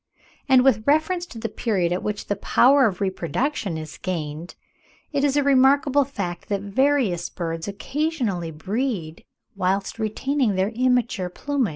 And, 0.49 0.63
with 0.63 0.81
reference 0.87 1.27
to 1.27 1.37
the 1.37 1.47
period 1.47 1.93
at 1.93 2.01
which 2.01 2.25
the 2.25 2.35
power 2.35 2.87
of 2.87 3.01
reproduction 3.01 3.77
is 3.77 3.99
gained, 3.99 4.55
it 5.11 5.23
is 5.23 5.37
a 5.37 5.43
remarkable 5.43 6.05
fact 6.05 6.49
that 6.49 6.61
various 6.61 7.29
birds 7.29 7.67
occasionally 7.67 8.49
breed 8.49 9.23
whilst 9.55 9.99
retaining 9.99 10.55
their 10.55 10.69
immature 10.69 11.29
plumage. 11.29 11.69